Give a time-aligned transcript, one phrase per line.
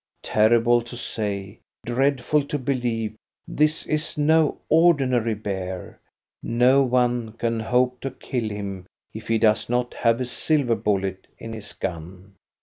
[0.23, 3.15] Terrible to say, dreadful to believe,
[3.47, 5.99] this is no ordinary bear.
[6.41, 11.27] No one can hope to kill him if he does not have a silver bullet
[11.37, 12.33] in his gun.